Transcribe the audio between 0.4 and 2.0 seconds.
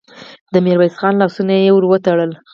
د ميرويس خان لاسونه يې ور